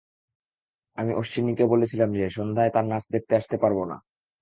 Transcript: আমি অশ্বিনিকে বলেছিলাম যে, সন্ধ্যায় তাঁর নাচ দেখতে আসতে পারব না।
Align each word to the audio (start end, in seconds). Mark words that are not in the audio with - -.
আমি 0.97 1.11
অশ্বিনিকে 1.13 1.65
বলেছিলাম 1.65 2.09
যে, 2.13 2.25
সন্ধ্যায় 2.29 2.71
তাঁর 2.71 2.85
নাচ 2.85 3.03
দেখতে 3.11 3.33
আসতে 3.35 3.55
পারব 3.57 3.77
না। 3.85 3.97